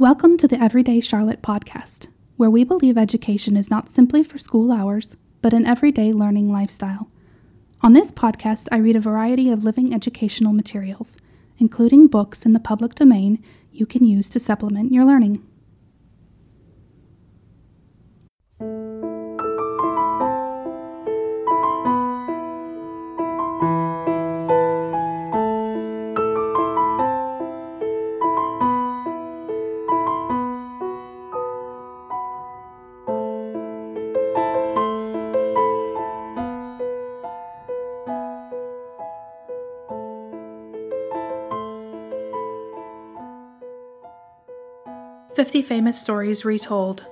[0.00, 2.06] Welcome to the Everyday Charlotte podcast,
[2.38, 7.10] where we believe education is not simply for school hours, but an everyday learning lifestyle.
[7.82, 11.18] On this podcast, I read a variety of living educational materials,
[11.58, 15.46] including books in the public domain you can use to supplement your learning.
[45.36, 47.04] 50 Famous Stories Retold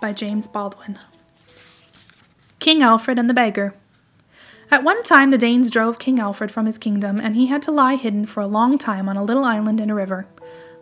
[0.00, 0.98] by James Baldwin.
[2.60, 3.74] King Alfred and the Beggar.
[4.70, 7.70] At one time, the Danes drove King Alfred from his kingdom, and he had to
[7.70, 10.26] lie hidden for a long time on a little island in a river.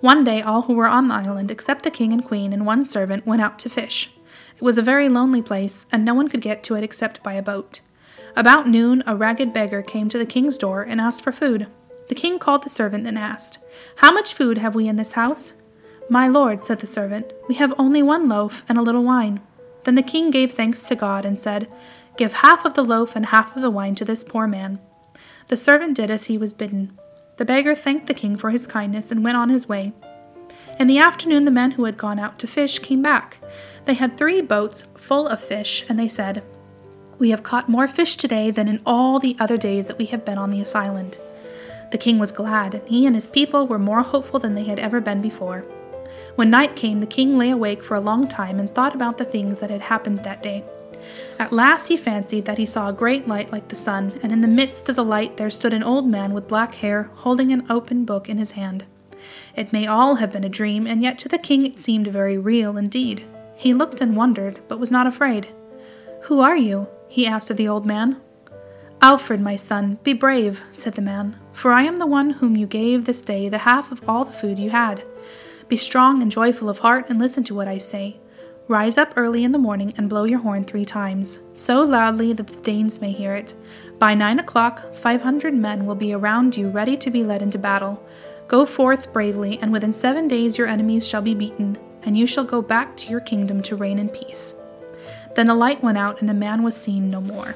[0.00, 2.84] One day, all who were on the island, except the king and queen and one
[2.84, 4.12] servant, went out to fish.
[4.56, 7.32] It was a very lonely place, and no one could get to it except by
[7.32, 7.80] a boat.
[8.36, 11.66] About noon, a ragged beggar came to the king's door and asked for food.
[12.08, 13.58] The king called the servant and asked,
[13.96, 15.54] How much food have we in this house?
[16.08, 19.40] My lord, said the servant, we have only one loaf and a little wine.
[19.84, 21.70] Then the king gave thanks to God and said,
[22.16, 24.78] Give half of the loaf and half of the wine to this poor man.
[25.48, 26.98] The servant did as he was bidden.
[27.36, 29.92] The beggar thanked the king for his kindness and went on his way.
[30.78, 33.38] In the afternoon, the men who had gone out to fish came back.
[33.84, 36.42] They had three boats full of fish, and they said,
[37.18, 40.24] We have caught more fish today than in all the other days that we have
[40.24, 41.18] been on this island.
[41.92, 44.78] The king was glad, and he and his people were more hopeful than they had
[44.78, 45.64] ever been before.
[46.36, 49.24] When night came, the king lay awake for a long time and thought about the
[49.24, 50.62] things that had happened that day.
[51.38, 54.42] At last he fancied that he saw a great light like the sun, and in
[54.42, 57.66] the midst of the light there stood an old man with black hair, holding an
[57.70, 58.84] open book in his hand.
[59.56, 62.36] It may all have been a dream, and yet to the king it seemed very
[62.36, 63.24] real indeed.
[63.56, 65.48] He looked and wondered, but was not afraid.
[66.24, 66.86] Who are you?
[67.08, 68.20] he asked of the old man.
[69.00, 72.66] Alfred, my son, be brave, said the man, for I am the one whom you
[72.66, 75.02] gave this day the half of all the food you had.
[75.68, 78.18] Be strong and joyful of heart, and listen to what I say.
[78.68, 82.46] Rise up early in the morning and blow your horn three times, so loudly that
[82.46, 83.54] the Danes may hear it.
[83.98, 87.58] By nine o'clock, five hundred men will be around you, ready to be led into
[87.58, 88.04] battle.
[88.48, 92.44] Go forth bravely, and within seven days your enemies shall be beaten, and you shall
[92.44, 94.54] go back to your kingdom to reign in peace.
[95.34, 97.54] Then the light went out, and the man was seen no more.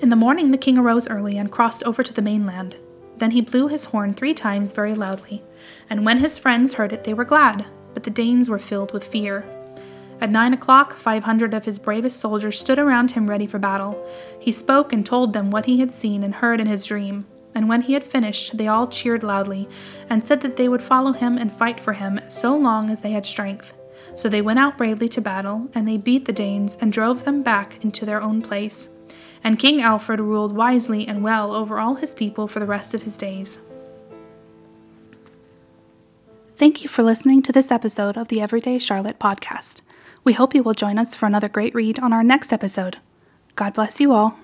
[0.00, 2.76] In the morning, the king arose early and crossed over to the mainland.
[3.18, 5.42] Then he blew his horn three times very loudly,
[5.88, 9.04] and when his friends heard it, they were glad, but the Danes were filled with
[9.04, 9.44] fear.
[10.20, 14.06] At nine o'clock, five hundred of his bravest soldiers stood around him ready for battle.
[14.38, 17.26] He spoke and told them what he had seen and heard in his dream.
[17.54, 19.68] And when he had finished, they all cheered loudly,
[20.10, 23.12] and said that they would follow him and fight for him so long as they
[23.12, 23.72] had strength.
[24.14, 27.42] So they went out bravely to battle, and they beat the Danes and drove them
[27.42, 28.88] back into their own place
[29.46, 33.04] and King Alfred ruled wisely and well over all his people for the rest of
[33.04, 33.60] his days.
[36.56, 39.82] Thank you for listening to this episode of the Everyday Charlotte podcast.
[40.24, 42.96] We hope you will join us for another great read on our next episode.
[43.54, 44.36] God bless you all.